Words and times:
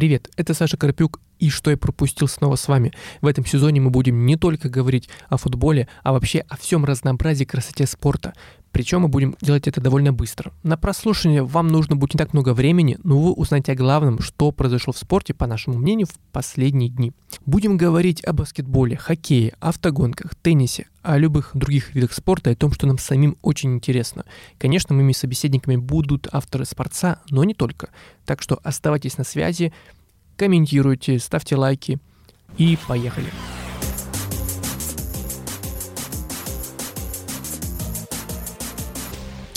Привет, 0.00 0.30
это 0.38 0.54
Саша 0.54 0.78
Карпюк, 0.78 1.20
и 1.38 1.50
что 1.50 1.70
я 1.70 1.76
пропустил 1.76 2.26
снова 2.26 2.56
с 2.56 2.68
вами. 2.68 2.90
В 3.20 3.26
этом 3.26 3.44
сезоне 3.44 3.82
мы 3.82 3.90
будем 3.90 4.24
не 4.24 4.36
только 4.36 4.70
говорить 4.70 5.10
о 5.28 5.36
футболе, 5.36 5.88
а 6.02 6.14
вообще 6.14 6.38
о 6.48 6.56
всем 6.56 6.86
разнообразии 6.86 7.44
красоте 7.44 7.86
спорта. 7.86 8.32
Причем 8.72 9.02
мы 9.02 9.08
будем 9.08 9.36
делать 9.40 9.66
это 9.66 9.80
довольно 9.80 10.12
быстро. 10.12 10.52
На 10.62 10.76
прослушивание 10.76 11.42
вам 11.42 11.68
нужно 11.68 11.96
будет 11.96 12.14
не 12.14 12.18
так 12.18 12.32
много 12.32 12.54
времени, 12.54 12.98
но 13.02 13.20
вы 13.20 13.32
узнаете 13.32 13.72
о 13.72 13.74
главном, 13.74 14.20
что 14.20 14.52
произошло 14.52 14.92
в 14.92 14.98
спорте, 14.98 15.34
по 15.34 15.46
нашему 15.46 15.78
мнению, 15.78 16.06
в 16.06 16.18
последние 16.32 16.88
дни. 16.88 17.12
Будем 17.46 17.76
говорить 17.76 18.24
о 18.24 18.32
баскетболе, 18.32 18.96
хоккее, 18.96 19.54
автогонках, 19.60 20.34
теннисе, 20.36 20.86
о 21.02 21.18
любых 21.18 21.50
других 21.54 21.94
видах 21.94 22.12
спорта 22.12 22.50
и 22.50 22.52
о 22.52 22.56
том, 22.56 22.72
что 22.72 22.86
нам 22.86 22.98
самим 22.98 23.36
очень 23.42 23.74
интересно. 23.74 24.24
Конечно, 24.58 24.94
моими 24.94 25.12
собеседниками 25.12 25.76
будут 25.76 26.28
авторы 26.32 26.64
спорца, 26.64 27.20
но 27.30 27.44
не 27.44 27.54
только. 27.54 27.90
Так 28.24 28.42
что 28.42 28.60
оставайтесь 28.62 29.18
на 29.18 29.24
связи, 29.24 29.72
комментируйте, 30.36 31.18
ставьте 31.18 31.56
лайки 31.56 31.98
и 32.56 32.78
поехали. 32.86 33.30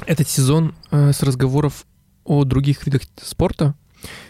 Этот 0.05 0.27
сезон 0.27 0.75
э, 0.91 1.13
с 1.13 1.23
разговоров 1.23 1.85
о 2.25 2.43
других 2.43 2.85
видах 2.85 3.01
спорта. 3.21 3.75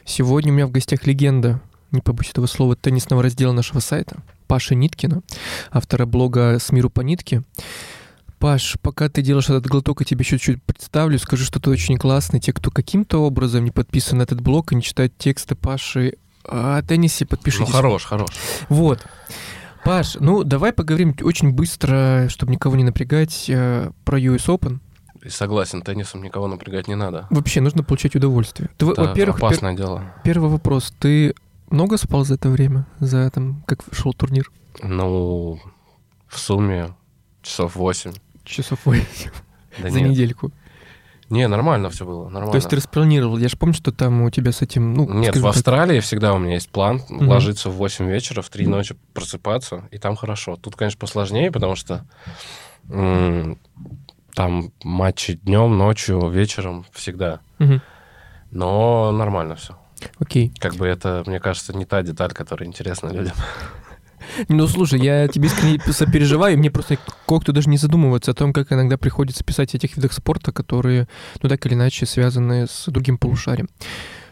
Сегодня 0.05 0.51
у 0.51 0.55
меня 0.55 0.67
в 0.67 0.71
гостях 0.71 1.07
легенда, 1.07 1.61
не 1.91 2.01
побоюсь 2.01 2.29
этого 2.29 2.45
слова, 2.45 2.75
теннисного 2.75 3.23
раздела 3.23 3.53
нашего 3.53 3.79
сайта, 3.79 4.21
Паша 4.47 4.75
Ниткина, 4.75 5.23
автора 5.71 6.05
блога 6.05 6.57
«С 6.59 6.71
миру 6.71 6.89
по 6.89 7.01
нитке». 7.01 7.43
Паш, 8.37 8.75
пока 8.81 9.07
ты 9.09 9.21
делаешь 9.21 9.45
этот 9.45 9.65
глоток, 9.67 10.01
я 10.01 10.05
тебе 10.05 10.25
чуть-чуть 10.25 10.61
представлю, 10.61 11.17
скажу, 11.17 11.45
что 11.45 11.61
ты 11.61 11.69
очень 11.69 11.97
классный. 11.97 12.41
Те, 12.41 12.51
кто 12.51 12.71
каким-то 12.71 13.19
образом 13.19 13.63
не 13.63 13.71
подписан 13.71 14.17
на 14.17 14.23
этот 14.23 14.41
блог 14.41 14.73
и 14.73 14.75
не 14.75 14.81
читает 14.81 15.17
тексты 15.17 15.55
Паши 15.55 16.17
о 16.43 16.81
теннисе, 16.81 17.25
подпишитесь. 17.25 17.69
Ну, 17.69 17.73
хорош, 17.73 18.03
хорош. 18.03 18.29
Вот. 18.67 19.07
Паш, 19.85 20.17
ну 20.19 20.43
давай 20.43 20.73
поговорим 20.73 21.15
очень 21.21 21.51
быстро, 21.51 22.27
чтобы 22.29 22.51
никого 22.51 22.75
не 22.75 22.83
напрягать, 22.83 23.45
э, 23.47 23.91
про 24.03 24.19
US 24.19 24.47
Open. 24.47 24.79
Согласен, 25.29 25.81
теннисом 25.81 26.21
никого 26.23 26.47
напрягать 26.47 26.87
не 26.87 26.95
надо. 26.95 27.27
Вообще 27.29 27.61
нужно 27.61 27.83
получать 27.83 28.15
удовольствие. 28.15 28.69
Ты, 28.77 28.89
Это 28.91 29.01
во-первых, 29.01 29.37
пер- 29.37 29.45
опасное 29.47 29.73
дело. 29.73 30.13
первый 30.23 30.49
вопрос. 30.49 30.93
Ты 30.99 31.33
много 31.69 31.97
спал 31.97 32.25
за 32.25 32.35
это 32.35 32.49
время, 32.49 32.85
за 32.99 33.29
там, 33.31 33.63
как 33.67 33.79
шел 33.91 34.13
турнир? 34.13 34.51
Ну, 34.81 35.59
в 36.27 36.39
сумме 36.39 36.93
часов 37.41 37.75
8. 37.75 38.11
Часов 38.43 38.79
8 38.85 39.31
Да 39.81 39.89
за 39.89 40.01
нет. 40.01 40.11
недельку. 40.11 40.51
Не, 41.29 41.47
нормально 41.47 41.89
все 41.89 42.05
было, 42.05 42.25
нормально. 42.25 42.51
То 42.51 42.57
есть 42.57 42.69
ты 42.69 42.75
распланировал. 42.75 43.37
Я 43.37 43.47
же 43.47 43.57
помню, 43.57 43.73
что 43.73 43.91
там 43.91 44.21
у 44.21 44.29
тебя 44.29 44.51
с 44.51 44.61
этим, 44.61 44.93
ну, 44.93 45.05
Нет, 45.09 45.29
в 45.33 45.37
скажем 45.37 45.41
так, 45.43 45.49
Австралии 45.51 45.99
всегда 46.01 46.33
у 46.33 46.37
меня 46.37 46.55
есть 46.55 46.69
план 46.69 47.01
Мгм. 47.09 47.27
ложиться 47.29 47.69
в 47.69 47.75
8 47.75 48.07
вечера, 48.07 48.41
в 48.41 48.49
3 48.49 48.67
ночи 48.67 48.95
просыпаться, 49.13 49.87
и 49.89 49.97
там 49.97 50.15
хорошо. 50.15 50.57
Тут, 50.57 50.75
конечно, 50.75 50.99
посложнее, 50.99 51.49
потому 51.51 51.75
что 51.75 52.05
м, 52.89 53.57
там 54.35 54.71
матчи 54.83 55.33
днем, 55.33 55.77
ночью, 55.77 56.29
вечером 56.29 56.85
всегда. 56.91 57.39
Мгм. 57.59 57.81
Но 58.51 59.11
нормально 59.11 59.55
все. 59.55 59.77
Окей. 60.19 60.53
Как 60.59 60.75
бы 60.75 60.87
это, 60.87 61.23
мне 61.25 61.39
кажется, 61.39 61.75
не 61.75 61.85
та 61.85 62.01
деталь, 62.03 62.31
которая 62.31 62.67
интересна 62.67 63.09
людям. 63.09 63.35
Ну, 64.47 64.67
слушай, 64.67 65.01
я 65.01 65.27
тебе 65.27 65.47
искренне 65.47 65.79
сопереживаю, 65.91 66.53
и 66.53 66.57
мне 66.57 66.71
просто 66.71 66.97
кое-кто 67.27 67.51
даже 67.51 67.69
не 67.69 67.77
задумывается 67.77 68.31
о 68.31 68.33
том, 68.33 68.53
как 68.53 68.71
иногда 68.71 68.97
приходится 68.97 69.43
писать 69.43 69.75
о 69.75 69.77
тех 69.77 69.95
видах 69.97 70.13
спорта, 70.13 70.53
которые, 70.53 71.09
ну, 71.41 71.49
так 71.49 71.65
или 71.65 71.73
иначе 71.73 72.05
связаны 72.05 72.65
с 72.67 72.85
другим 72.87 73.17
полушарием. 73.17 73.69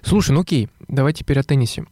Слушай, 0.01 0.31
ну 0.31 0.41
окей, 0.41 0.69
давай 0.87 1.11
теперь 1.11 1.39
о 1.39 1.43
теннисе. 1.43 1.85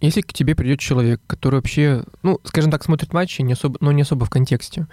Если 0.00 0.22
к 0.22 0.32
тебе 0.32 0.54
придет 0.54 0.80
человек, 0.80 1.20
который 1.26 1.56
вообще, 1.56 2.04
ну, 2.22 2.40
скажем 2.44 2.70
так, 2.70 2.82
смотрит 2.82 3.12
матчи, 3.12 3.42
не 3.42 3.52
особо, 3.52 3.76
но 3.80 3.92
не 3.92 4.02
особо 4.02 4.24
в 4.24 4.30
контексте, 4.30 4.86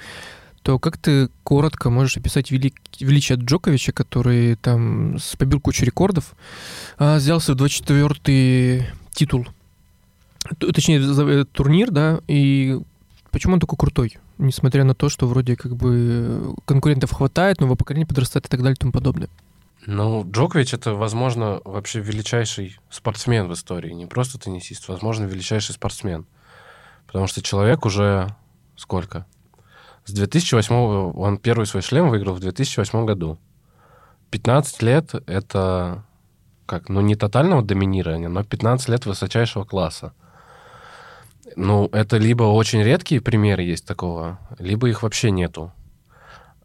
то 0.67 0.79
как 0.79 0.97
ты 0.97 1.29
коротко 1.45 1.89
можешь 1.89 2.17
описать 2.17 2.51
вели- 2.51 2.73
величие 2.99 3.37
Джоковича, 3.37 3.93
который 3.93 4.55
там 4.57 5.17
с- 5.17 5.37
побил 5.37 5.61
кучу 5.61 5.85
рекордов, 5.85 6.35
а, 6.97 7.15
взялся 7.15 7.53
в 7.53 7.55
24-й 7.55 8.85
титул 9.13 9.47
точнее, 10.59 11.01
за- 11.01 11.23
э, 11.23 11.45
турнир, 11.45 11.89
да, 11.91 12.19
и 12.27 12.77
почему 13.31 13.53
он 13.53 13.61
такой 13.61 13.77
крутой? 13.77 14.17
Несмотря 14.39 14.83
на 14.83 14.93
то, 14.93 15.07
что 15.07 15.25
вроде 15.25 15.55
как 15.55 15.73
бы 15.77 16.53
конкурентов 16.65 17.13
хватает, 17.13 17.61
новое 17.61 17.77
поколение 17.77 18.05
подрастает 18.05 18.47
и 18.47 18.49
так 18.49 18.59
далее 18.59 18.75
и 18.75 18.77
тому 18.79 18.91
подобное. 18.91 19.29
Ну, 19.85 20.29
Джокович 20.29 20.73
это, 20.73 20.95
возможно, 20.95 21.61
вообще 21.63 22.01
величайший 22.01 22.77
спортсмен 22.89 23.47
в 23.47 23.53
истории. 23.53 23.93
Не 23.93 24.05
просто 24.05 24.37
теннисист, 24.37 24.89
возможно, 24.89 25.23
величайший 25.23 25.75
спортсмен. 25.75 26.25
Потому 27.05 27.27
что 27.27 27.41
человек 27.41 27.85
уже 27.85 28.35
сколько? 28.75 29.25
С 30.07 30.13
2008 30.13 30.73
он 30.73 31.37
первый 31.37 31.65
свой 31.65 31.83
шлем 31.83 32.07
выиграл 32.09 32.33
в 32.33 32.39
2008 32.39 33.05
году. 33.05 33.37
15 34.31 34.81
лет 34.81 35.13
это 35.27 36.05
как, 36.65 36.87
ну 36.87 37.01
не 37.01 37.15
тотального 37.15 37.61
доминирования, 37.61 38.29
но 38.29 38.43
15 38.43 38.87
лет 38.87 39.05
высочайшего 39.05 39.65
класса. 39.65 40.13
Ну, 41.57 41.89
это 41.91 42.17
либо 42.17 42.43
очень 42.43 42.83
редкие 42.83 43.19
примеры 43.19 43.63
есть 43.63 43.85
такого, 43.85 44.39
либо 44.59 44.87
их 44.87 45.03
вообще 45.03 45.29
нету. 45.29 45.73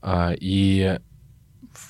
А, 0.01 0.33
и 0.33 1.01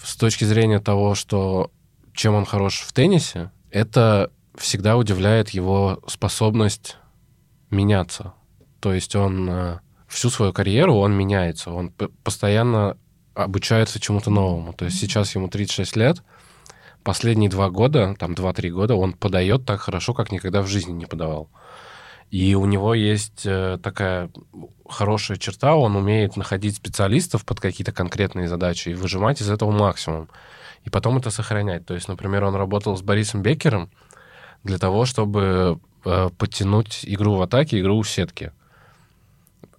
с 0.03 0.17
точки 0.17 0.45
зрения 0.45 0.81
того, 0.81 1.15
что 1.15 1.71
чем 2.15 2.35
он 2.35 2.47
хорош 2.47 2.81
в 2.81 2.93
теннисе, 2.95 3.51
это 3.71 4.31
всегда 4.57 4.97
удивляет 4.97 5.51
его 5.51 6.03
способность 6.07 6.97
меняться. 7.71 8.33
То 8.81 8.95
есть 8.95 9.17
он 9.17 9.49
э, 9.51 9.79
всю 10.13 10.29
свою 10.31 10.53
карьеру 10.53 10.97
он 10.97 11.13
меняется, 11.15 11.71
он 11.71 11.91
постоянно 12.23 12.99
обучается 13.35 13.99
чему-то 13.99 14.31
новому. 14.31 14.75
То 14.75 14.85
есть 14.85 15.01
сейчас 15.01 15.35
ему 15.35 15.49
36 15.49 15.97
лет, 15.97 16.23
последние 17.03 17.49
два 17.49 17.71
года, 17.71 18.15
там 18.19 18.33
2-3 18.33 18.69
года, 18.69 18.95
он 18.95 19.15
подает 19.15 19.65
так 19.65 19.81
хорошо, 19.81 20.13
как 20.13 20.31
никогда 20.31 20.61
в 20.61 20.67
жизни 20.67 20.93
не 20.93 21.07
подавал. 21.07 21.51
И 22.31 22.55
у 22.55 22.67
него 22.67 22.95
есть 22.95 23.43
э, 23.45 23.79
такая 23.83 24.31
хорошая 24.89 25.39
черта, 25.39 25.75
он 25.75 25.97
умеет 25.97 26.37
находить 26.37 26.77
специалистов 26.77 27.45
под 27.45 27.61
какие-то 27.61 27.93
конкретные 27.93 28.49
задачи 28.49 28.91
и 28.91 28.95
выжимать 28.95 29.41
из 29.41 29.51
этого 29.51 29.71
максимум. 29.71 30.29
И 30.85 30.91
потом 30.91 31.19
это 31.19 31.31
сохранять. 31.31 31.87
То 31.87 31.95
есть, 31.95 32.09
например, 32.09 32.45
он 32.45 32.55
работал 32.55 32.97
с 32.97 33.03
Борисом 33.03 33.43
Бекером 33.43 33.91
для 34.63 34.79
того, 34.79 35.05
чтобы 35.05 35.79
э, 36.05 36.31
подтянуть 36.37 37.01
игру 37.03 37.37
в 37.37 37.43
атаке, 37.43 37.81
игру 37.81 38.01
в 38.01 38.09
сетке. 38.09 38.53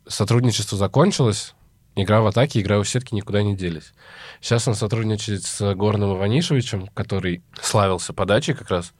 Сотрудничество 0.08 0.78
закончилось, 0.78 1.54
игра 1.96 2.22
в 2.22 2.28
атаке, 2.28 2.62
игра 2.62 2.80
в 2.80 2.86
сетке 2.86 3.16
никуда 3.16 3.44
не 3.44 3.56
делись. 3.56 3.94
Сейчас 4.42 4.68
он 4.68 4.76
сотрудничает 4.76 5.44
с 5.44 5.74
Горным 5.76 6.16
Иванишевичем, 6.16 6.88
который 6.88 7.44
славился 7.62 8.14
подачей 8.14 8.54
как 8.54 8.70
раз, 8.70 8.94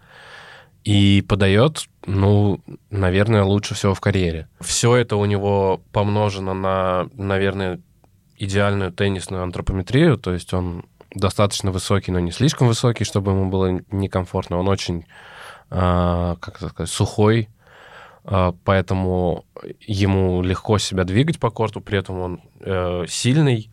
и 0.84 1.24
подает, 1.28 1.86
ну, 2.06 2.60
наверное, 2.90 3.44
лучше 3.44 3.74
всего 3.74 3.94
в 3.94 4.02
карьере. 4.02 4.48
Все 4.60 4.96
это 4.96 5.16
у 5.16 5.26
него 5.26 5.82
помножено 5.92 6.54
на, 6.54 7.10
наверное, 7.14 7.80
идеальную 8.38 8.92
теннисную 8.92 9.44
антропометрию, 9.44 10.18
то 10.18 10.34
есть 10.34 10.54
он 10.54 10.86
достаточно 11.16 11.72
высокий, 11.72 12.12
но 12.12 12.20
не 12.20 12.32
слишком 12.32 12.68
высокий, 12.68 13.06
чтобы 13.06 13.32
ему 13.32 13.50
было 13.50 13.82
некомфортно. 13.92 14.58
Он 14.58 14.68
очень, 14.68 15.06
а, 15.70 16.36
как 16.38 16.58
это 16.58 16.70
сказать, 16.70 16.90
сухой, 16.90 17.50
поэтому 18.24 19.46
ему 19.82 20.42
легко 20.42 20.78
себя 20.78 21.04
двигать 21.04 21.40
по 21.40 21.52
корту, 21.52 21.82
при 21.82 22.00
этом 22.00 22.20
он 22.20 22.42
э, 22.62 23.06
сильный, 23.08 23.70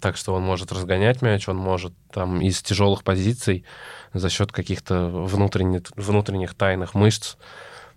так 0.00 0.16
что 0.16 0.34
он 0.34 0.42
может 0.42 0.72
разгонять 0.72 1.22
мяч, 1.22 1.48
он 1.48 1.56
может 1.56 1.92
там 2.12 2.40
из 2.40 2.62
тяжелых 2.62 3.04
позиций 3.04 3.64
за 4.12 4.28
счет 4.30 4.52
каких-то 4.52 5.08
внутренних, 5.08 5.82
внутренних 5.96 6.54
тайных 6.54 6.94
мышц 6.94 7.36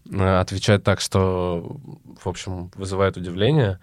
э, 0.10 0.40
отвечать 0.40 0.84
так, 0.84 1.02
что, 1.02 1.78
в 2.20 2.28
общем, 2.28 2.72
вызывает 2.76 3.18
удивление. 3.18 3.80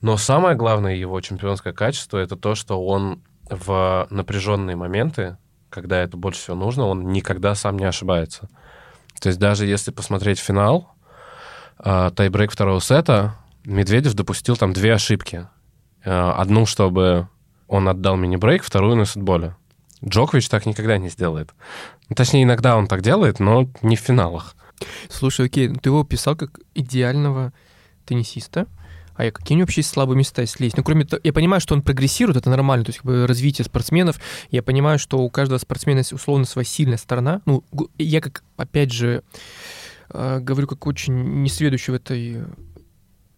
Но 0.00 0.16
самое 0.16 0.56
главное 0.56 0.94
его 0.94 1.20
чемпионское 1.20 1.72
качество 1.72 2.18
это 2.18 2.36
то, 2.36 2.54
что 2.54 2.84
он 2.84 3.22
в 3.50 4.06
напряженные 4.10 4.76
моменты, 4.76 5.36
когда 5.70 6.00
это 6.00 6.16
больше 6.16 6.40
всего 6.40 6.56
нужно, 6.56 6.86
он 6.86 7.12
никогда 7.12 7.54
сам 7.54 7.78
не 7.78 7.84
ошибается. 7.84 8.48
То 9.20 9.28
есть 9.28 9.38
даже 9.40 9.66
если 9.66 9.90
посмотреть 9.90 10.38
финал, 10.38 10.94
э, 11.84 12.10
тайбрейк 12.14 12.52
второго 12.52 12.80
сета, 12.80 13.36
Медведев 13.64 14.14
допустил 14.14 14.56
там 14.56 14.72
две 14.72 14.94
ошибки. 14.94 15.46
Э, 16.04 16.30
Одну, 16.36 16.66
чтобы 16.66 17.28
он 17.66 17.88
отдал 17.88 18.16
мини-брейк, 18.16 18.62
вторую 18.62 18.96
на 18.96 19.04
сетболе. 19.04 19.54
Джокович 20.04 20.48
так 20.48 20.64
никогда 20.66 20.96
не 20.98 21.08
сделает. 21.08 21.50
Ну, 22.08 22.14
Точнее, 22.14 22.44
иногда 22.44 22.76
он 22.76 22.86
так 22.86 23.02
делает, 23.02 23.40
но 23.40 23.68
не 23.82 23.96
в 23.96 24.00
финалах. 24.00 24.54
Слушай, 25.10 25.46
окей, 25.46 25.68
ну 25.68 25.74
ты 25.74 25.88
его 25.90 26.00
описал 26.00 26.36
как 26.36 26.60
идеального 26.74 27.52
теннисиста. 28.06 28.66
а 29.16 29.30
какие 29.32 29.56
у 29.56 29.58
него 29.58 29.66
вообще 29.66 29.80
есть 29.80 29.90
слабые 29.90 30.16
места, 30.16 30.42
если 30.42 30.64
есть. 30.64 30.76
Ну, 30.76 30.84
кроме 30.84 31.04
того, 31.04 31.20
я 31.24 31.32
понимаю, 31.32 31.60
что 31.60 31.74
он 31.74 31.82
прогрессирует, 31.82 32.36
это 32.36 32.48
нормально, 32.48 32.84
то 32.84 32.90
есть 32.90 33.00
как 33.00 33.06
бы 33.06 33.26
развитие 33.26 33.64
спортсменов. 33.64 34.20
Я 34.50 34.62
понимаю, 34.62 35.00
что 35.00 35.18
у 35.18 35.28
каждого 35.28 35.58
спортсмена 35.58 35.98
есть 35.98 36.12
условно 36.12 36.44
своя 36.46 36.64
сильная 36.64 36.96
сторона. 36.96 37.42
Ну, 37.44 37.64
я 37.98 38.20
как, 38.20 38.44
опять 38.56 38.92
же, 38.92 39.24
говорю 40.12 40.66
как 40.66 40.86
очень 40.86 41.42
несведущий 41.42 41.92
в 41.92 41.96
этой 41.96 42.44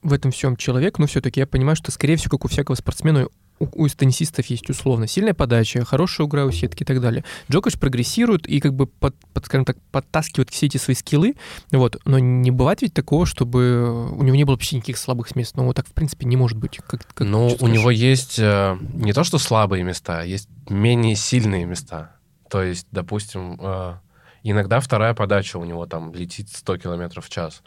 в 0.03 0.13
этом 0.13 0.31
всем 0.31 0.57
человек, 0.57 0.99
но 0.99 1.07
все-таки 1.07 1.41
я 1.41 1.47
понимаю, 1.47 1.77
что, 1.77 1.91
скорее 1.91 2.17
всего, 2.17 2.39
как 2.39 2.47
у 2.47 2.49
всякого 2.49 2.75
спортсмена, 2.75 3.29
у, 3.59 3.85
у 3.85 3.89
теннисистов 3.89 4.47
есть 4.47 4.69
условно 4.71 5.07
сильная 5.07 5.35
подача, 5.35 5.85
хорошая 5.85 6.27
игра 6.27 6.47
у 6.47 6.51
сетки 6.51 6.83
и 6.83 6.87
так 6.87 7.01
далее. 7.01 7.25
Джокович 7.51 7.79
прогрессирует 7.79 8.49
и 8.49 8.61
как 8.61 8.75
бы, 8.75 8.87
под, 8.87 9.15
под, 9.35 9.45
скажем 9.45 9.67
так, 9.67 9.77
подтаскивает 9.93 10.49
все 10.49 10.67
эти 10.67 10.79
свои 10.79 10.97
скиллы, 10.97 11.35
вот, 11.71 12.01
но 12.07 12.19
не 12.19 12.51
бывает 12.51 12.81
ведь 12.81 12.95
такого, 12.95 13.27
чтобы 13.27 14.11
у 14.11 14.23
него 14.23 14.35
не 14.35 14.45
было 14.45 14.55
вообще 14.55 14.77
никаких 14.77 14.97
слабых 14.97 15.37
мест, 15.37 15.55
ну, 15.57 15.65
вот 15.65 15.77
так, 15.77 15.87
в 15.87 15.93
принципе, 15.93 16.27
не 16.27 16.37
может 16.37 16.57
быть. 16.57 16.79
Как, 16.79 17.07
как, 17.07 17.21
ну, 17.21 17.55
у 17.61 17.67
него 17.67 17.91
есть 17.91 18.39
э, 18.39 18.79
не 18.95 19.13
то, 19.13 19.25
что 19.25 19.39
слабые 19.39 19.85
места, 19.85 20.23
есть 20.23 20.49
менее 20.69 21.15
сильные 21.15 21.67
места. 21.67 22.17
То 22.49 22.63
есть, 22.63 22.87
допустим, 22.91 23.59
э, 23.61 23.97
иногда 24.43 24.81
вторая 24.81 25.15
подача 25.15 25.57
у 25.57 25.65
него 25.65 25.87
там 25.87 26.13
летит 26.15 26.49
100 26.51 26.79
километров 26.79 27.27
в 27.27 27.31
час 27.31 27.63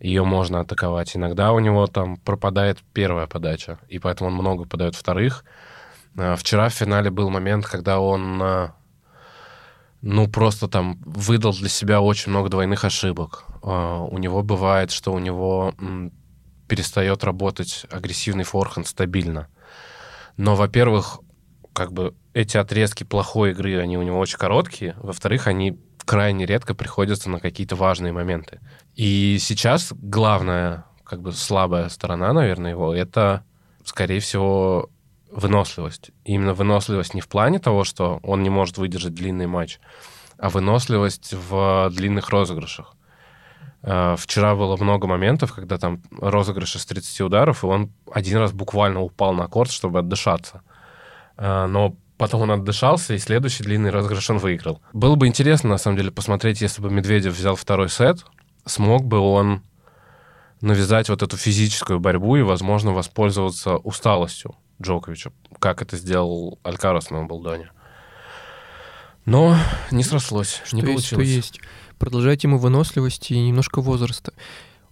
ее 0.00 0.24
можно 0.24 0.60
атаковать. 0.60 1.16
Иногда 1.16 1.52
у 1.52 1.58
него 1.60 1.86
там 1.86 2.16
пропадает 2.16 2.78
первая 2.92 3.26
подача, 3.26 3.78
и 3.88 3.98
поэтому 3.98 4.30
он 4.30 4.36
много 4.36 4.64
подает 4.66 4.94
вторых. 4.94 5.44
А, 6.16 6.36
вчера 6.36 6.68
в 6.68 6.74
финале 6.74 7.10
был 7.10 7.30
момент, 7.30 7.66
когда 7.66 8.00
он, 8.00 8.42
а, 8.42 8.74
ну, 10.02 10.28
просто 10.28 10.68
там 10.68 10.98
выдал 11.04 11.52
для 11.52 11.68
себя 11.68 12.00
очень 12.00 12.30
много 12.30 12.48
двойных 12.48 12.84
ошибок. 12.84 13.44
А, 13.62 14.02
у 14.02 14.18
него 14.18 14.42
бывает, 14.42 14.90
что 14.90 15.12
у 15.12 15.18
него 15.18 15.74
перестает 16.68 17.24
работать 17.24 17.86
агрессивный 17.90 18.44
форхенд 18.44 18.86
стабильно. 18.86 19.48
Но, 20.36 20.56
во-первых, 20.56 21.20
как 21.72 21.92
бы 21.92 22.14
эти 22.32 22.56
отрезки 22.56 23.04
плохой 23.04 23.50
игры, 23.50 23.80
они 23.80 23.96
у 23.96 24.02
него 24.02 24.18
очень 24.18 24.38
короткие. 24.38 24.96
Во-вторых, 24.98 25.46
они 25.46 25.78
крайне 26.04 26.46
редко 26.46 26.74
приходится 26.74 27.30
на 27.30 27.40
какие-то 27.40 27.76
важные 27.76 28.12
моменты. 28.12 28.60
И 28.94 29.38
сейчас 29.40 29.92
главная, 29.92 30.84
как 31.04 31.20
бы 31.20 31.32
слабая 31.32 31.88
сторона, 31.88 32.32
наверное, 32.32 32.72
его, 32.72 32.94
это, 32.94 33.44
скорее 33.84 34.20
всего, 34.20 34.90
выносливость. 35.30 36.10
И 36.24 36.34
именно 36.34 36.54
выносливость 36.54 37.14
не 37.14 37.20
в 37.20 37.28
плане 37.28 37.58
того, 37.58 37.84
что 37.84 38.20
он 38.22 38.42
не 38.42 38.50
может 38.50 38.78
выдержать 38.78 39.14
длинный 39.14 39.46
матч, 39.46 39.80
а 40.38 40.48
выносливость 40.48 41.32
в 41.32 41.90
длинных 41.90 42.30
розыгрышах. 42.30 42.94
Э, 43.82 44.16
вчера 44.18 44.54
было 44.54 44.76
много 44.76 45.06
моментов, 45.06 45.52
когда 45.52 45.76
там 45.78 46.02
розыгрыши 46.20 46.78
с 46.78 46.86
30 46.86 47.20
ударов, 47.22 47.64
и 47.64 47.66
он 47.66 47.92
один 48.10 48.38
раз 48.38 48.52
буквально 48.52 49.00
упал 49.00 49.34
на 49.34 49.46
корт, 49.48 49.70
чтобы 49.70 49.98
отдышаться. 49.98 50.62
Э, 51.36 51.66
но 51.66 51.96
Потом 52.16 52.42
он 52.42 52.50
отдышался, 52.52 53.14
и 53.14 53.18
следующий 53.18 53.64
длинный 53.64 53.90
розыгрыш 53.90 54.30
он 54.30 54.38
выиграл. 54.38 54.80
Было 54.92 55.16
бы 55.16 55.26
интересно, 55.26 55.70
на 55.70 55.78
самом 55.78 55.96
деле, 55.96 56.10
посмотреть, 56.10 56.60
если 56.60 56.80
бы 56.80 56.90
Медведев 56.90 57.36
взял 57.36 57.56
второй 57.56 57.88
сет, 57.88 58.24
смог 58.64 59.04
бы 59.04 59.18
он 59.18 59.62
навязать 60.60 61.08
вот 61.08 61.22
эту 61.22 61.36
физическую 61.36 62.00
борьбу 62.00 62.36
и, 62.36 62.42
возможно, 62.42 62.92
воспользоваться 62.92 63.76
усталостью 63.76 64.54
Джоковича, 64.80 65.32
как 65.58 65.82
это 65.82 65.96
сделал 65.96 66.58
Алькарас 66.62 67.10
на 67.10 67.24
Болдоне. 67.24 67.70
Но 69.24 69.56
не 69.90 70.04
срослось, 70.04 70.60
что 70.64 70.76
не 70.76 70.82
есть, 70.82 70.92
получилось. 70.92 71.28
Что 71.28 71.36
есть. 71.36 71.60
Продолжать 71.98 72.44
ему 72.44 72.58
выносливости 72.58 73.32
и 73.32 73.40
немножко 73.40 73.80
возраста. 73.80 74.32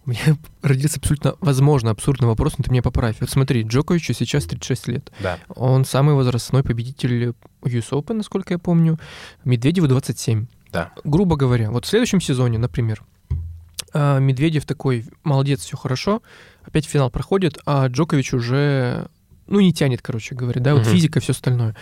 У 0.04 0.10
меня 0.10 0.36
родился 0.62 0.98
абсолютно, 0.98 1.34
возможно, 1.40 1.90
абсурдный 1.90 2.28
вопрос, 2.28 2.58
но 2.58 2.64
ты 2.64 2.70
меня 2.70 2.82
поправь. 2.82 3.16
Вот 3.20 3.30
смотри, 3.30 3.62
Джоковичу 3.62 4.12
сейчас 4.14 4.44
36 4.44 4.88
лет. 4.88 5.12
Да. 5.20 5.38
Он 5.54 5.84
самый 5.84 6.14
возрастной 6.14 6.62
победитель 6.62 7.34
US 7.62 7.90
Open, 7.90 8.14
насколько 8.14 8.54
я 8.54 8.58
помню. 8.58 8.98
Медведеву 9.44 9.88
27. 9.88 10.46
Да. 10.72 10.92
Грубо 11.04 11.36
говоря, 11.36 11.70
вот 11.70 11.84
в 11.84 11.88
следующем 11.88 12.20
сезоне, 12.20 12.58
например, 12.58 13.02
а, 13.92 14.18
Медведев 14.18 14.64
такой, 14.64 15.04
молодец, 15.22 15.60
все 15.60 15.76
хорошо, 15.76 16.22
опять 16.62 16.86
финал 16.86 17.10
проходит, 17.10 17.58
а 17.66 17.86
Джокович 17.86 18.34
уже 18.34 19.08
ну, 19.52 19.60
не 19.60 19.72
тянет, 19.72 20.00
короче 20.00 20.34
говоря, 20.34 20.60
да, 20.62 20.74
вот 20.74 20.86
угу. 20.86 20.90
физика, 20.90 21.20
все 21.20 21.32
остальное. 21.32 21.76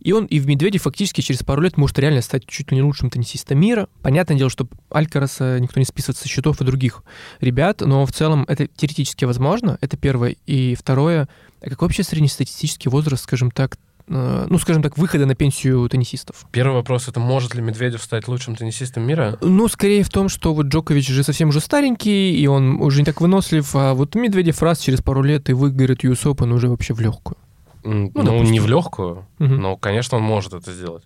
И 0.00 0.12
он, 0.12 0.26
и 0.26 0.38
в 0.38 0.46
Медведе 0.46 0.78
фактически 0.78 1.22
через 1.22 1.42
пару 1.42 1.62
лет 1.62 1.78
может 1.78 1.98
реально 1.98 2.20
стать 2.20 2.46
чуть 2.46 2.70
ли 2.70 2.76
не 2.76 2.82
лучшим 2.82 3.08
теннисистом 3.08 3.58
мира. 3.58 3.88
Понятное 4.02 4.36
дело, 4.36 4.50
что 4.50 4.68
Алькараса 4.90 5.58
никто 5.58 5.80
не 5.80 5.86
списывает 5.86 6.18
со 6.18 6.28
счетов 6.28 6.60
и 6.60 6.64
других 6.64 7.02
ребят, 7.40 7.80
но 7.80 8.04
в 8.04 8.12
целом 8.12 8.44
это 8.46 8.66
теоретически 8.66 9.24
возможно, 9.24 9.78
это 9.80 9.96
первое. 9.96 10.36
И 10.46 10.74
второе, 10.74 11.28
а 11.62 11.70
какой 11.70 11.88
вообще 11.88 12.02
среднестатистический 12.02 12.90
возраст, 12.90 13.24
скажем 13.24 13.50
так, 13.50 13.78
ну, 14.06 14.58
скажем 14.58 14.82
так, 14.82 14.98
выхода 14.98 15.24
на 15.24 15.34
пенсию 15.34 15.88
теннисистов. 15.88 16.44
Первый 16.52 16.74
вопрос— 16.74 17.08
это 17.08 17.20
может 17.20 17.54
ли 17.54 17.62
Медведев 17.62 18.02
стать 18.02 18.28
лучшим 18.28 18.54
теннисистом 18.54 19.02
мира? 19.04 19.38
Ну, 19.40 19.66
скорее 19.68 20.02
в 20.02 20.10
том, 20.10 20.28
что 20.28 20.52
вот 20.52 20.66
Джокович 20.66 21.08
же 21.08 21.22
совсем 21.22 21.48
уже 21.48 21.60
старенький, 21.60 22.36
и 22.38 22.46
он 22.46 22.82
уже 22.82 23.00
не 23.00 23.06
так 23.06 23.20
вынослив, 23.20 23.68
а 23.74 23.94
вот 23.94 24.14
Медведев 24.14 24.62
раз 24.62 24.80
через 24.80 25.00
пару 25.00 25.22
лет 25.22 25.48
и 25.48 25.54
выиграет 25.54 26.04
US 26.04 26.24
Open 26.24 26.52
уже 26.52 26.68
вообще 26.68 26.92
в 26.92 27.00
легкую. 27.00 27.38
Ну, 27.82 28.10
ну 28.14 28.42
не 28.42 28.60
в 28.60 28.66
легкую, 28.66 29.26
угу. 29.38 29.48
но, 29.48 29.76
конечно, 29.76 30.18
он 30.18 30.24
может 30.24 30.52
это 30.52 30.72
сделать. 30.72 31.04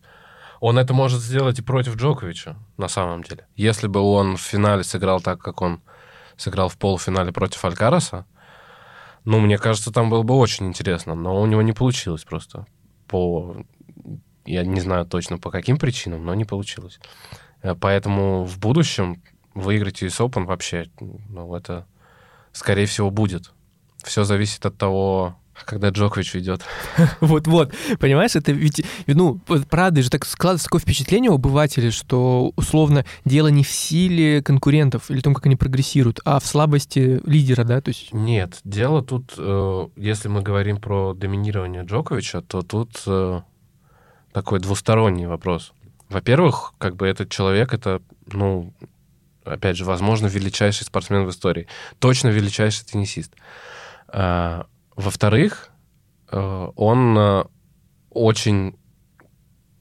Он 0.61 0.77
это 0.77 0.93
может 0.93 1.21
сделать 1.21 1.61
и 1.61 1.63
против 1.63 1.97
Джоковича, 1.97 2.57
на 2.79 2.89
самом 2.89 3.23
деле. 3.23 3.47
Если 3.55 3.87
бы 3.87 4.01
он 4.01 4.37
в 4.37 4.41
финале 4.41 4.83
сыграл 4.83 5.21
так, 5.21 5.41
как 5.41 5.63
он 5.63 5.81
сыграл 6.37 6.69
в 6.69 6.77
полуфинале 6.77 7.33
против 7.33 7.65
Алькараса, 7.65 8.27
ну, 9.25 9.39
мне 9.39 9.59
кажется, 9.59 9.93
там 9.93 10.11
было 10.11 10.23
бы 10.23 10.35
очень 10.35 10.67
интересно, 10.67 11.15
но 11.15 11.41
у 11.41 11.47
него 11.47 11.63
не 11.63 11.73
получилось 11.73 12.25
просто 12.25 12.67
по... 13.09 13.57
Я 14.45 14.65
не 14.65 14.81
знаю 14.81 15.05
точно 15.07 15.39
по 15.39 15.51
каким 15.51 15.79
причинам, 15.79 16.25
но 16.25 16.35
не 16.35 16.45
получилось. 16.45 17.01
Э, 17.63 17.75
поэтому 17.75 18.45
в 18.45 18.59
будущем 18.59 19.23
выиграть 19.55 20.03
US 20.03 20.25
Open 20.25 20.45
вообще, 20.45 20.89
ну, 21.01 21.55
это, 21.55 21.87
скорее 22.53 22.87
всего, 22.87 23.11
будет. 23.11 23.53
Все 24.05 24.25
зависит 24.25 24.65
от 24.65 24.79
того, 24.79 25.37
когда 25.65 25.91
Джокович 25.91 26.35
ведет. 26.35 26.63
Вот-вот, 27.21 27.75
понимаешь, 27.99 28.37
это 28.37 28.53
ведь, 28.53 28.85
ну, 29.07 29.41
правда 29.71 30.03
же 30.03 30.11
так 30.11 30.25
складывается 30.25 30.67
такое 30.67 30.81
впечатление 30.81 31.31
у 31.31 31.35
обывателей, 31.35 31.91
что, 31.91 32.53
условно, 32.57 33.05
дело 33.25 33.49
не 33.49 33.65
в 33.65 33.71
силе 33.71 34.43
конкурентов 34.43 35.11
или 35.11 35.21
том, 35.21 35.35
как 35.35 35.47
они 35.47 35.57
прогрессируют, 35.57 36.21
а 36.25 36.41
в 36.41 36.47
слабости 36.47 37.21
лидера, 37.25 37.65
да, 37.65 37.81
то 37.81 37.91
есть... 37.91 38.13
Нет, 38.13 38.61
дело 38.65 39.03
тут, 39.03 39.35
э, 39.37 39.89
если 39.97 40.29
мы 40.29 40.43
говорим 40.43 40.79
про 40.79 41.15
доминирование 41.15 41.85
Джоковича, 41.85 42.43
то 42.43 42.63
тут 42.63 43.03
э, 43.07 43.41
такой 44.33 44.61
двусторонний 44.61 45.27
вопрос. 45.27 45.73
Во-первых, 46.09 46.75
как 46.79 46.97
бы 46.97 47.07
этот 47.07 47.31
человек, 47.31 47.75
это, 47.75 48.01
ну, 48.27 48.73
опять 49.45 49.77
же, 49.77 49.85
возможно, 49.85 50.27
величайший 50.27 50.87
спортсмен 50.87 51.27
в 51.27 51.31
истории. 51.31 51.67
Точно 51.99 52.29
величайший 52.29 52.87
теннисист. 52.87 53.33
Во-вторых, 54.99 55.71
э, 56.33 56.69
он 56.75 57.17
э, 57.17 57.45
очень 58.11 58.77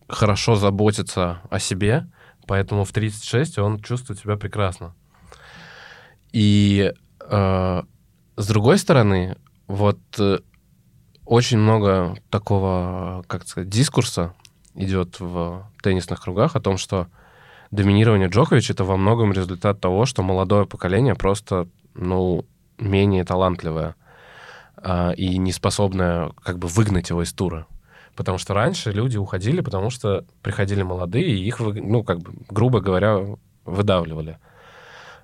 хорошо 0.07 0.53
заботится 0.55 1.41
о 1.49 1.57
себе, 1.57 2.07
поэтому 2.45 2.83
в 2.83 2.91
36 2.91 3.57
он 3.57 3.79
чувствует 3.79 4.19
себя 4.19 4.37
прекрасно. 4.37 4.93
И 6.33 6.93
э, 7.19 7.81
с 8.35 8.47
другой 8.47 8.77
стороны, 8.77 9.37
вот 9.65 9.97
очень 11.25 11.57
много 11.57 12.15
такого, 12.29 13.25
как 13.25 13.47
сказать, 13.47 13.69
дискурса 13.69 14.35
идет 14.75 15.19
в 15.19 15.67
теннисных 15.81 16.21
кругах 16.21 16.55
о 16.55 16.61
том, 16.61 16.77
что 16.77 17.07
доминирование 17.71 18.29
Джоковича 18.29 18.73
это 18.73 18.83
во 18.83 18.97
многом 18.97 19.33
результат 19.33 19.81
того, 19.81 20.05
что 20.05 20.21
молодое 20.21 20.67
поколение 20.67 21.15
просто, 21.15 21.67
ну, 21.95 22.45
менее 22.77 23.25
талантливое 23.25 23.95
а, 24.77 25.11
и 25.11 25.37
не 25.37 25.51
способная 25.51 26.31
как 26.43 26.59
бы 26.59 26.67
выгнать 26.67 27.09
его 27.09 27.23
из 27.23 27.33
тура. 27.33 27.67
Потому 28.15 28.37
что 28.37 28.53
раньше 28.53 28.91
люди 28.91 29.17
уходили, 29.17 29.61
потому 29.61 29.89
что 29.89 30.25
приходили 30.41 30.81
молодые, 30.81 31.29
и 31.29 31.45
их, 31.45 31.59
ну, 31.59 32.03
как 32.03 32.19
бы, 32.19 32.33
грубо 32.49 32.79
говоря, 32.79 33.19
выдавливали. 33.65 34.39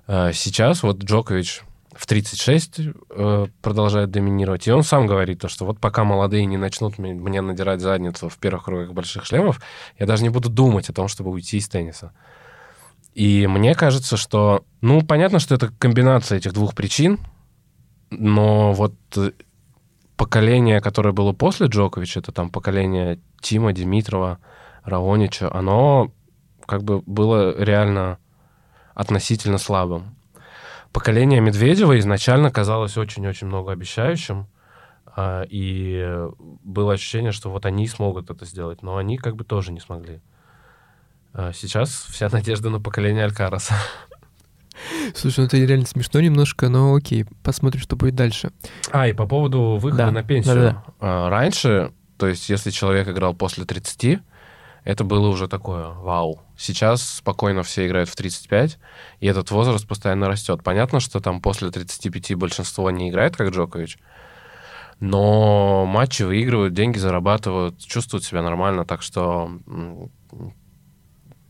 А 0.06 0.32
сейчас 0.32 0.82
вот 0.82 1.02
Джокович 1.02 1.62
в 1.94 2.06
36 2.06 2.80
э, 3.10 3.46
продолжает 3.62 4.10
доминировать. 4.10 4.66
И 4.66 4.72
он 4.72 4.82
сам 4.82 5.06
говорит 5.06 5.40
то, 5.40 5.48
что 5.48 5.64
вот 5.64 5.78
пока 5.78 6.04
молодые 6.04 6.44
не 6.44 6.56
начнут 6.56 6.98
мне 6.98 7.40
надирать 7.40 7.80
задницу 7.80 8.28
в 8.28 8.36
первых 8.38 8.64
кругах 8.64 8.92
больших 8.92 9.24
шлемов, 9.24 9.60
я 9.98 10.06
даже 10.06 10.22
не 10.22 10.28
буду 10.28 10.48
думать 10.48 10.88
о 10.88 10.92
том, 10.92 11.08
чтобы 11.08 11.30
уйти 11.30 11.58
из 11.58 11.68
тенниса. 11.68 12.12
И 13.14 13.46
мне 13.46 13.74
кажется, 13.76 14.16
что, 14.16 14.64
ну, 14.80 15.02
понятно, 15.02 15.38
что 15.38 15.54
это 15.54 15.72
комбинация 15.78 16.38
этих 16.38 16.52
двух 16.52 16.74
причин, 16.74 17.20
но 18.18 18.72
вот 18.72 18.94
э, 19.16 19.32
поколение, 20.16 20.80
которое 20.80 21.12
было 21.12 21.32
после 21.32 21.66
Джоковича, 21.66 22.20
это 22.20 22.32
там 22.32 22.50
поколение 22.50 23.20
Тима, 23.40 23.72
Димитрова, 23.72 24.38
Раонича, 24.84 25.52
оно 25.52 26.12
как 26.66 26.82
бы 26.82 27.00
было 27.06 27.54
реально 27.62 28.18
относительно 28.94 29.58
слабым. 29.58 30.16
поколение 30.92 31.40
Медведева 31.40 31.98
изначально 31.98 32.50
казалось 32.50 32.96
очень-очень 32.96 33.48
многообещающим, 33.48 34.46
а, 35.16 35.44
и 35.48 36.28
было 36.62 36.94
ощущение, 36.94 37.32
что 37.32 37.50
вот 37.50 37.66
они 37.66 37.86
смогут 37.88 38.30
это 38.30 38.44
сделать, 38.44 38.82
но 38.82 38.96
они 38.96 39.16
как 39.16 39.36
бы 39.36 39.44
тоже 39.44 39.72
не 39.72 39.80
смогли. 39.80 40.20
А 41.32 41.52
сейчас 41.52 41.90
вся 41.90 42.28
надежда 42.32 42.70
на 42.70 42.80
поколение 42.80 43.24
Алькараса. 43.24 43.74
Слушай, 45.14 45.40
ну 45.40 45.46
это 45.46 45.56
реально 45.56 45.86
смешно 45.86 46.20
немножко, 46.20 46.68
но 46.68 46.94
окей, 46.94 47.26
посмотрим, 47.42 47.80
что 47.80 47.96
будет 47.96 48.14
дальше. 48.14 48.50
А, 48.90 49.06
и 49.08 49.12
по 49.12 49.26
поводу 49.26 49.76
выхода 49.80 50.06
Да, 50.06 50.10
на 50.10 50.22
пенсию. 50.22 50.54
да-да. 50.54 50.84
А, 51.00 51.30
Раньше, 51.30 51.92
то 52.18 52.26
есть 52.26 52.48
если 52.48 52.70
человек 52.70 53.08
играл 53.08 53.34
после 53.34 53.64
30, 53.64 54.20
это 54.84 55.04
было 55.04 55.28
уже 55.28 55.48
такое 55.48 55.88
вау. 55.88 56.42
Сейчас 56.56 57.02
спокойно 57.02 57.62
все 57.62 57.86
играют 57.86 58.08
в 58.08 58.16
35, 58.16 58.78
и 59.20 59.26
этот 59.26 59.50
возраст 59.50 59.86
постоянно 59.88 60.28
растет. 60.28 60.62
Понятно, 60.62 61.00
что 61.00 61.20
там 61.20 61.40
после 61.40 61.70
35 61.70 62.34
большинство 62.34 62.90
не 62.90 63.08
играет, 63.10 63.36
как 63.36 63.48
Джокович, 63.50 63.98
но 65.00 65.86
матчи 65.86 66.22
выигрывают, 66.22 66.74
деньги 66.74 66.98
зарабатывают, 66.98 67.78
чувствуют 67.84 68.24
себя 68.24 68.42
нормально, 68.42 68.84
так 68.84 69.02
что 69.02 69.50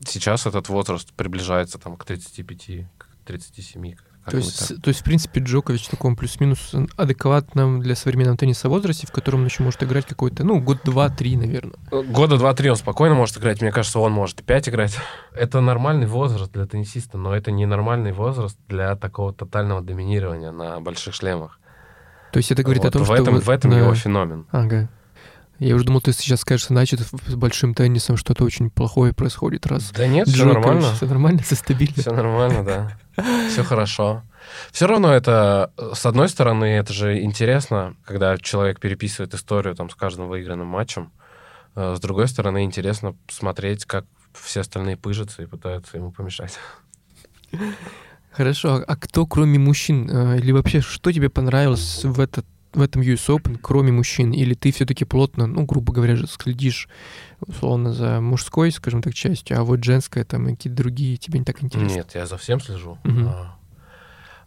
сейчас 0.06 0.46
этот 0.46 0.68
возраст 0.68 1.12
приближается 1.12 1.78
там 1.78 1.96
к 1.96 2.04
35, 2.04 2.86
к 2.98 3.03
37. 3.24 3.94
как- 4.24 4.30
То 4.30 4.36
есть, 4.38 4.80
то 4.82 4.88
есть, 4.88 5.00
в 5.00 5.04
принципе, 5.04 5.40
Джокович 5.40 5.86
в 5.86 5.90
таком 5.90 6.16
плюс-минус 6.16 6.74
адекватном 6.96 7.80
для 7.80 7.94
современного 7.94 8.38
тенниса 8.38 8.68
возрасте, 8.70 9.06
в 9.06 9.12
котором 9.12 9.40
он 9.40 9.46
еще 9.46 9.62
может 9.62 9.82
играть 9.82 10.06
какой-то, 10.06 10.44
ну, 10.44 10.60
год, 10.60 10.78
два, 10.84 11.10
три, 11.10 11.36
наверное. 11.36 11.76
Года 11.90 12.38
два-три 12.38 12.70
он 12.70 12.76
спокойно 12.76 13.14
может 13.14 13.36
играть. 13.36 13.60
Мне 13.60 13.70
кажется, 13.70 13.98
он 13.98 14.12
может 14.12 14.40
и 14.40 14.42
пять 14.42 14.68
играть. 14.68 14.96
Это 15.34 15.60
нормальный 15.60 16.06
возраст 16.06 16.50
для 16.52 16.64
теннисиста, 16.66 17.18
но 17.18 17.34
это 17.36 17.50
не 17.50 17.66
нормальный 17.66 18.12
возраст 18.12 18.58
для 18.68 18.96
такого 18.96 19.32
тотального 19.34 19.82
доминирования 19.82 20.52
на 20.52 20.80
больших 20.80 21.14
шлемах. 21.14 21.60
То 22.32 22.38
есть 22.38 22.50
это 22.50 22.62
говорит 22.62 22.82
Вот 22.82 22.88
о 22.88 22.92
том, 22.92 23.02
в 23.02 23.06
что... 23.06 23.14
этом, 23.14 23.34
вот 23.34 23.44
в 23.44 23.50
этом 23.50 23.70
на- 23.70 23.78
его 23.78 23.94
феномен. 23.94 24.46
Ага. 24.50 24.88
Я 25.58 25.76
уже 25.76 25.84
думал, 25.84 26.00
ты 26.00 26.12
сейчас 26.12 26.40
скажешь, 26.40 26.66
значит, 26.66 27.00
с 27.00 27.34
большим 27.34 27.74
теннисом 27.74 28.16
что-то 28.16 28.44
очень 28.44 28.70
плохое 28.70 29.12
происходит, 29.12 29.66
раз 29.66 29.92
Да 29.92 30.06
нет, 30.06 30.28
все 30.28 30.44
нормально. 30.44 30.92
Все 30.94 31.06
нормально, 31.06 31.42
все 31.42 31.54
стабильно. 31.54 31.94
Все 31.96 32.10
нормально, 32.10 32.64
да. 32.64 32.98
Все 33.48 33.62
хорошо. 33.62 34.24
Все 34.72 34.86
равно 34.86 35.12
это, 35.12 35.72
э, 35.76 35.92
с 35.94 36.04
одной 36.04 36.28
стороны, 36.28 36.64
это 36.64 36.92
же 36.92 37.22
интересно, 37.22 37.94
когда 38.04 38.36
человек 38.38 38.80
переписывает 38.80 39.32
историю 39.34 39.76
там 39.76 39.88
с 39.88 39.94
каждым 39.94 40.28
выигранным 40.28 40.66
матчем. 40.66 41.12
Э, 41.76 41.94
С 41.96 42.00
другой 42.00 42.26
стороны, 42.26 42.64
интересно 42.64 43.14
смотреть, 43.28 43.84
как 43.84 44.04
все 44.32 44.60
остальные 44.60 44.96
пыжатся 44.96 45.42
и 45.42 45.46
пытаются 45.46 45.96
ему 45.96 46.10
помешать. 46.10 46.58
Хорошо, 48.32 48.82
а 48.86 48.96
кто 48.96 49.26
кроме 49.26 49.60
мужчин, 49.60 50.10
э, 50.10 50.38
или 50.38 50.50
вообще 50.50 50.80
что 50.80 51.12
тебе 51.12 51.30
понравилось 51.30 52.04
в, 52.04 52.18
этот, 52.18 52.44
в 52.76 52.82
этом 52.82 53.02
US 53.02 53.28
Open, 53.28 53.58
кроме 53.60 53.92
мужчин? 53.92 54.32
Или 54.32 54.54
ты 54.54 54.72
все-таки 54.72 55.04
плотно, 55.04 55.46
ну, 55.46 55.64
грубо 55.64 55.92
говоря, 55.92 56.16
же 56.16 56.26
следишь, 56.26 56.88
условно, 57.40 57.92
за 57.92 58.20
мужской, 58.20 58.70
скажем 58.70 59.02
так, 59.02 59.14
частью, 59.14 59.58
а 59.58 59.64
вот 59.64 59.82
женская 59.84 60.24
там 60.24 60.48
и 60.48 60.54
какие-то 60.54 60.76
другие 60.76 61.16
тебе 61.16 61.38
не 61.38 61.44
так 61.44 61.62
интересны? 61.62 61.94
Нет, 61.96 62.14
я 62.14 62.26
за 62.26 62.36
всем 62.36 62.60
слежу. 62.60 62.98
А, 63.04 63.56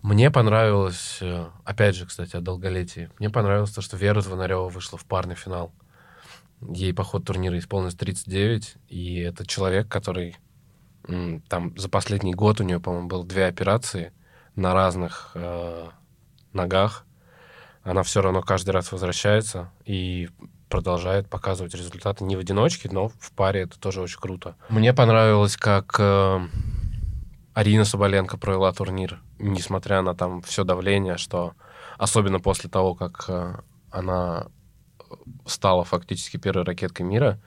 Мне 0.02 0.32
понравилось, 0.32 1.18
э, 1.22 1.46
опять 1.64 1.96
же, 1.96 2.06
кстати, 2.06 2.36
о 2.36 2.42
долголетии. 2.42 3.10
Мне 3.20 3.30
понравилось 3.30 3.72
то, 3.72 3.82
что 3.82 3.98
Вера 3.98 4.22
Звонарева 4.22 4.70
вышла 4.70 4.98
в 4.98 5.06
парный 5.06 5.36
финал. 5.36 5.72
Ей 6.62 6.94
по 6.94 7.04
ходу 7.04 7.26
турнира 7.26 7.58
исполнилось 7.58 7.96
39, 7.96 8.76
и 8.90 9.20
это 9.20 9.46
человек, 9.46 9.88
который 9.88 10.38
там 11.48 11.78
за 11.78 11.90
последний 11.90 12.34
год 12.34 12.60
у 12.60 12.64
нее, 12.64 12.80
по-моему, 12.80 13.08
было 13.08 13.26
две 13.26 13.46
операции 13.46 14.12
на 14.56 14.74
разных 14.74 15.32
э, 15.36 15.88
ногах. 16.54 17.06
Она 17.88 18.04
все 18.04 18.22
равно 18.22 18.42
каждый 18.42 18.72
раз 18.72 18.92
возвращается 18.92 19.72
и 19.86 20.28
продолжает 20.68 21.30
показывать 21.30 21.74
результаты 21.74 22.26
не 22.26 22.36
в 22.36 22.40
одиночке, 22.40 22.90
но 22.92 23.08
в 23.08 23.32
паре 23.32 23.62
это 23.62 23.80
тоже 23.80 24.02
очень 24.02 24.20
круто. 24.20 24.58
Мне 24.68 24.94
понравилось, 24.94 25.56
как 25.56 25.96
э, 25.98 26.48
Арина 27.54 27.86
Соболенко 27.86 28.38
провела 28.38 28.74
турнир, 28.74 29.22
несмотря 29.40 30.02
на 30.02 30.16
там 30.16 30.42
все 30.42 30.66
давление, 30.66 31.16
что 31.16 31.54
особенно 31.98 32.42
после 32.42 32.70
того, 32.70 32.94
как 32.94 33.24
э, 33.30 33.56
она 33.90 34.48
стала 35.46 35.86
фактически 35.86 36.36
первой 36.36 36.66
ракеткой 36.66 37.06
мира. 37.06 37.40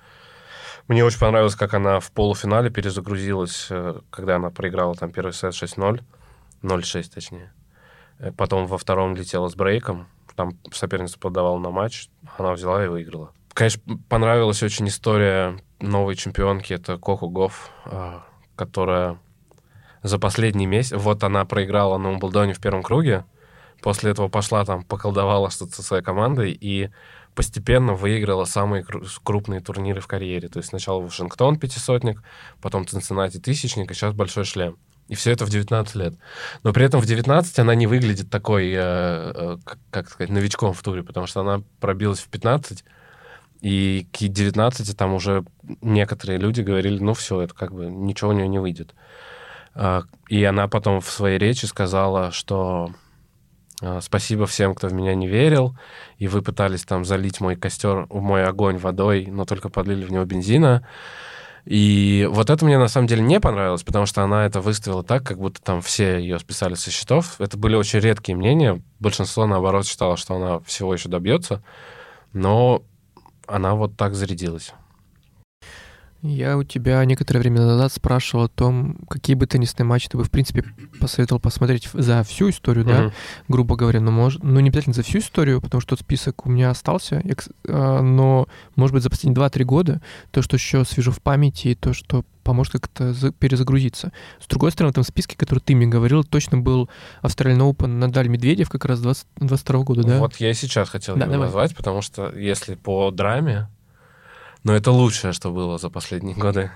Мне 0.89 1.05
очень 1.05 1.21
понравилось, 1.21 1.55
как 1.55 1.75
она 1.75 2.01
в 2.01 2.11
полуфинале 2.13 2.71
перезагрузилась, 2.71 3.67
э, 3.69 4.01
когда 4.09 4.37
она 4.37 4.49
проиграла 4.49 4.95
там 4.95 5.13
первый 5.13 5.35
сет 5.35 5.53
6-0, 5.53 6.03
0-6 6.63 7.11
точнее. 7.13 7.53
Э, 8.19 8.33
Потом 8.33 8.67
во 8.67 8.79
втором 8.79 9.15
летела 9.15 9.49
с 9.49 9.55
брейком, 9.55 10.09
там 10.41 10.59
соперница 10.73 11.19
подавала 11.19 11.59
на 11.59 11.71
матч, 11.71 12.09
она 12.39 12.53
взяла 12.53 12.83
и 12.83 12.89
выиграла. 12.89 13.33
Конечно, 13.53 13.83
понравилась 14.09 14.63
очень 14.63 14.89
история 14.89 15.59
новой 15.81 16.17
чемпионки, 16.17 16.73
это 16.73 16.97
Коко 16.97 17.29
Гофф, 17.29 17.71
э, 17.85 18.21
которая 18.57 19.19
за 20.03 20.19
последний 20.19 20.67
месяц... 20.67 20.97
Вот 20.97 21.23
она 21.25 21.45
проиграла 21.45 21.99
на 21.99 22.11
Умблдоне 22.11 22.55
в 22.55 22.61
первом 22.61 22.83
круге, 22.83 23.27
после 23.83 24.13
этого 24.13 24.29
пошла 24.29 24.65
там, 24.65 24.83
поколдовала 24.83 25.51
что-то 25.51 25.73
со 25.73 25.83
своей 25.83 26.03
командой 26.03 26.57
и 26.59 26.89
постепенно 27.35 27.93
выиграла 27.93 28.47
самые 28.47 28.83
кру- 28.83 29.07
крупные 29.23 29.61
турниры 29.61 30.01
в 30.01 30.07
карьере. 30.07 30.49
То 30.49 30.59
есть 30.59 30.71
сначала 30.71 31.03
Вашингтон 31.03 31.59
пятисотник, 31.59 32.23
потом 32.63 32.87
Цинциннати 32.87 33.39
тысячник, 33.39 33.91
и 33.91 33.95
сейчас 33.95 34.15
Большой 34.15 34.45
шлем. 34.45 34.79
И 35.11 35.17
все 35.17 35.33
это 35.33 35.45
в 35.45 35.51
19 35.51 35.97
лет. 35.97 36.15
Но 36.63 36.73
при 36.73 36.87
этом 36.87 37.01
в 37.01 37.07
19 37.07 37.59
она 37.59 37.75
не 37.75 37.89
выглядит 37.89 38.31
такой, 38.31 38.71
э, 38.71 38.79
э, 38.79 39.57
как, 39.91 40.09
сказать, 40.09 40.31
новичком 40.31 40.73
в 40.73 40.81
туре, 40.83 41.03
потому 41.03 41.27
что 41.27 41.41
она 41.41 41.65
пробилась 41.81 42.21
в 42.21 42.29
15, 42.29 42.85
и 43.61 44.07
к 44.13 44.19
19 44.19 44.97
там 44.97 45.13
уже 45.13 45.45
некоторые 45.83 46.39
люди 46.39 46.61
говорили, 46.61 47.03
ну 47.03 47.15
все, 47.15 47.43
это 47.43 47.53
как 47.55 47.75
бы 47.75 47.87
ничего 47.87 48.31
у 48.31 48.35
нее 48.35 48.47
не 48.47 48.61
выйдет. 48.61 48.95
А, 49.75 50.05
И 50.29 50.45
она 50.45 50.69
потом 50.69 51.01
в 51.01 51.11
своей 51.11 51.39
речи 51.39 51.67
сказала, 51.67 52.31
что 52.31 52.93
а, 53.83 54.01
спасибо 54.01 54.47
всем, 54.47 54.77
кто 54.77 54.87
в 54.87 54.93
меня 54.93 55.17
не 55.17 55.27
верил, 55.27 55.77
и 56.19 56.29
вы 56.29 56.41
пытались 56.41 56.85
там 56.85 57.05
залить 57.05 57.41
мой 57.41 57.57
костер, 57.57 58.07
мой 58.11 58.45
огонь 58.45 58.79
водой, 58.79 59.27
но 59.29 59.45
только 59.45 59.71
подлили 59.71 60.05
в 60.05 60.13
него 60.13 60.25
бензина. 60.25 60.87
И 61.71 62.27
вот 62.29 62.51
это 62.51 62.65
мне 62.65 62.79
на 62.79 62.89
самом 62.89 63.07
деле 63.07 63.23
не 63.23 63.39
понравилось, 63.39 63.85
потому 63.85 64.05
что 64.05 64.25
она 64.25 64.45
это 64.45 64.61
выставила 64.61 65.05
так, 65.05 65.25
как 65.25 65.39
будто 65.39 65.63
там 65.63 65.81
все 65.83 66.19
ее 66.19 66.41
списали 66.41 66.75
со 66.75 66.91
счетов. 66.91 67.41
Это 67.41 67.57
были 67.57 67.77
очень 67.77 68.01
редкие 68.01 68.37
мнения. 68.37 68.83
Большинство, 68.99 69.47
наоборот, 69.47 69.87
считало, 69.87 70.17
что 70.17 70.35
она 70.35 70.59
всего 70.67 70.93
еще 70.93 71.09
добьется. 71.09 71.63
Но 72.33 72.83
она 73.47 73.77
вот 73.77 73.97
так 73.97 74.17
зарядилась. 74.17 74.73
Я 76.23 76.59
у 76.59 76.63
тебя 76.65 77.03
некоторое 77.07 77.41
время 77.41 77.63
назад 77.63 77.93
спрашивал 77.93 78.45
о 78.45 78.49
том, 78.49 78.97
какие 79.09 79.35
бы 79.37 79.47
теннисные 79.47 79.87
матчи 79.87 80.09
ты 80.09 80.19
бы, 80.19 80.25
в 80.25 80.31
принципе, 80.31 80.65
посоветовал 81.01 81.41
посмотреть 81.41 81.89
за 81.95 82.23
всю 82.25 82.51
историю, 82.51 82.85
да, 82.85 83.03
Мгм. 83.05 83.13
грубо 83.49 83.75
говоря, 83.77 84.01
но, 84.01 84.11
может, 84.11 84.43
ну, 84.43 84.61
не 84.61 84.69
обязательно 84.69 84.93
за 84.95 85.03
всю 85.03 85.19
историю, 85.21 85.63
потому 85.63 85.81
что 85.81 85.97
тот 85.97 86.01
список 86.01 86.45
у 86.47 86.51
меня 86.51 86.71
остался, 86.71 87.23
а, 87.69 88.03
но, 88.03 88.49
может 88.77 88.93
быть, 88.93 89.03
за 89.03 89.09
последние 89.09 89.35
2-3 89.35 89.65
года, 89.65 90.03
то, 90.31 90.43
что 90.43 90.57
еще 90.57 90.85
свежо 90.85 91.11
в 91.11 91.23
памяти, 91.23 91.69
и 91.69 91.75
то, 91.75 91.95
что 91.95 92.25
поможет 92.43 92.73
как-то 92.75 93.13
за- 93.15 93.33
перезагрузиться. 93.33 94.13
С 94.41 94.47
другой 94.47 94.73
стороны, 94.73 94.91
в 94.91 94.95
этом 94.95 95.05
списке, 95.05 95.37
который 95.39 95.61
ты 95.61 95.75
мне 95.75 95.87
говорил, 95.87 96.25
точно 96.25 96.59
был 96.59 96.91
Австралиан 97.23 97.61
Open 97.63 97.87
Надаль 97.87 98.29
Медведев 98.29 98.69
как 98.69 98.85
раз 98.85 99.01
20, 99.01 99.27
22 99.39 99.83
года, 99.85 100.03
да? 100.05 100.19
Вот 100.19 100.37
я 100.37 100.51
и 100.51 100.55
сейчас 100.55 100.89
хотел 100.91 101.15
Да, 101.17 101.25
его 101.25 101.33
давай. 101.33 101.47
назвать, 101.47 101.75
потому 101.77 102.03
что 102.03 102.31
если 102.37 102.75
по 102.75 103.11
драме, 103.11 103.69
но 104.65 104.75
это 104.75 104.91
лучшее, 104.91 105.33
что 105.33 105.51
было 105.51 105.79
за 105.79 105.91
последние 105.91 106.37
годы. 106.37 106.71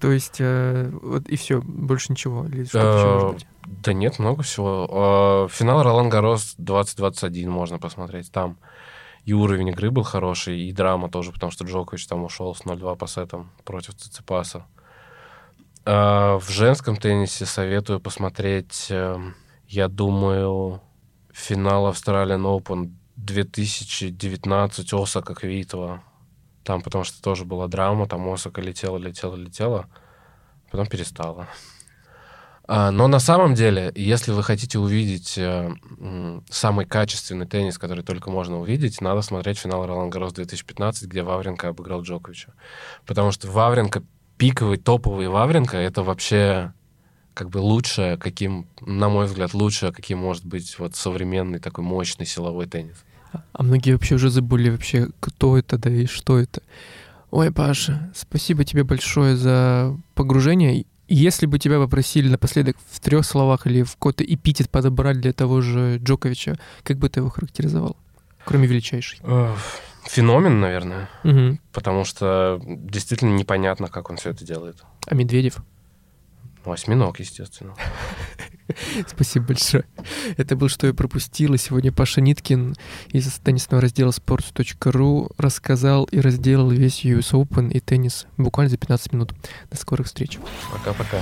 То 0.00 0.12
есть, 0.12 0.36
э, 0.40 0.90
вот 1.02 1.26
и 1.28 1.36
все, 1.36 1.62
больше 1.62 2.12
ничего, 2.12 2.44
или 2.46 2.64
еще 2.64 2.78
Э, 2.78 3.14
может 3.14 3.34
быть? 3.34 3.46
Да 3.82 3.92
нет, 3.94 4.18
много 4.18 4.42
всего. 4.42 5.46
Э, 5.48 5.52
Финал 5.52 5.82
Ролан 5.82 6.10
Гарос 6.10 6.54
2021 6.58 7.50
можно 7.50 7.78
посмотреть. 7.78 8.30
Там 8.30 8.58
и 9.24 9.32
уровень 9.32 9.68
игры 9.68 9.90
был 9.90 10.02
хороший, 10.02 10.60
и 10.60 10.72
драма 10.72 11.08
тоже, 11.08 11.32
потому 11.32 11.50
что 11.50 11.64
Джокович 11.64 12.06
там 12.06 12.24
ушел 12.24 12.54
с 12.54 12.60
0-2 12.66 12.94
по 12.96 13.06
сетам 13.06 13.50
против 13.64 13.94
Циципаса. 13.94 14.66
Э, 15.86 16.36
В 16.36 16.48
женском 16.50 16.96
теннисе 16.96 17.46
советую 17.46 17.98
посмотреть, 17.98 18.92
я 19.68 19.88
думаю, 19.88 20.82
финал 21.32 21.90
Australian 21.90 22.42
Open 22.42 22.92
2019 23.16 24.92
Осака 24.92 25.34
Квитова. 25.34 26.02
Там, 26.66 26.82
потому 26.82 27.04
что 27.04 27.22
тоже 27.22 27.44
была 27.44 27.68
драма, 27.68 28.08
там 28.08 28.28
Осака 28.28 28.60
летела, 28.60 28.98
летела, 28.98 29.36
летела, 29.36 29.86
потом 30.70 30.88
перестала. 30.88 31.46
Но 32.68 33.06
на 33.06 33.20
самом 33.20 33.54
деле, 33.54 33.92
если 33.94 34.32
вы 34.32 34.42
хотите 34.42 34.80
увидеть 34.80 35.38
э, 35.38 35.72
самый 36.50 36.84
качественный 36.84 37.46
теннис, 37.46 37.78
который 37.78 38.02
только 38.02 38.28
можно 38.28 38.58
увидеть, 38.58 39.00
надо 39.00 39.22
смотреть 39.22 39.58
финал 39.58 39.86
Ролан 39.86 40.10
Гарос 40.10 40.32
2015, 40.32 41.04
где 41.08 41.22
Вавренко 41.22 41.68
обыграл 41.68 42.02
Джоковича. 42.02 42.54
Потому 43.06 43.30
что 43.30 43.48
Вавренко, 43.48 44.02
пиковый, 44.36 44.78
топовый 44.78 45.28
Вавренко, 45.28 45.76
это 45.76 46.02
вообще 46.02 46.72
как 47.34 47.50
бы 47.50 47.58
лучшее, 47.58 48.16
каким, 48.16 48.66
на 48.80 49.08
мой 49.08 49.26
взгляд, 49.26 49.54
лучшее, 49.54 49.92
каким 49.92 50.18
может 50.18 50.44
быть 50.44 50.76
вот 50.80 50.96
современный 50.96 51.60
такой 51.60 51.84
мощный 51.84 52.26
силовой 52.26 52.66
теннис. 52.66 53.04
А 53.52 53.62
многие 53.62 53.92
вообще 53.92 54.16
уже 54.16 54.30
забыли 54.30 54.70
вообще, 54.70 55.08
кто 55.20 55.56
это, 55.58 55.78
да 55.78 55.90
и 55.90 56.06
что 56.06 56.38
это. 56.38 56.62
Ой, 57.30 57.52
Паша, 57.52 58.12
спасибо 58.14 58.64
тебе 58.64 58.84
большое 58.84 59.36
за 59.36 59.96
погружение. 60.14 60.86
Если 61.08 61.46
бы 61.46 61.58
тебя 61.58 61.78
попросили 61.78 62.28
напоследок 62.28 62.76
в 62.90 63.00
трех 63.00 63.24
словах 63.24 63.66
или 63.66 63.82
в 63.82 63.92
какой-то 63.92 64.24
эпитет 64.24 64.70
подобрать 64.70 65.20
для 65.20 65.32
того 65.32 65.60
же 65.60 65.98
Джоковича, 65.98 66.58
как 66.82 66.98
бы 66.98 67.08
ты 67.08 67.20
его 67.20 67.30
характеризовал? 67.30 67.96
Кроме 68.44 68.66
величайший. 68.66 69.20
Феномен, 70.08 70.60
наверное. 70.60 71.08
Угу. 71.24 71.58
Потому 71.72 72.04
что 72.04 72.60
действительно 72.64 73.34
непонятно, 73.34 73.88
как 73.88 74.10
он 74.10 74.16
все 74.16 74.30
это 74.30 74.44
делает. 74.44 74.82
А 75.06 75.14
Медведев? 75.14 75.58
Ну, 76.64 76.72
осьминог, 76.72 77.18
естественно. 77.20 77.74
Спасибо 79.06 79.46
большое. 79.46 79.84
Это 80.36 80.56
был 80.56 80.68
«Что 80.68 80.86
я 80.86 80.94
пропустил». 80.94 81.54
И 81.54 81.58
сегодня 81.58 81.92
Паша 81.92 82.20
Ниткин 82.20 82.74
из 83.08 83.26
теннисного 83.44 83.82
раздела 83.82 84.10
sports.ru 84.10 85.32
рассказал 85.38 86.04
и 86.04 86.20
разделал 86.20 86.70
весь 86.70 87.04
US 87.04 87.32
Open 87.32 87.70
и 87.70 87.80
теннис 87.80 88.26
буквально 88.36 88.70
за 88.70 88.76
15 88.76 89.12
минут. 89.12 89.34
До 89.70 89.76
скорых 89.76 90.06
встреч. 90.06 90.38
Пока-пока. 90.72 91.20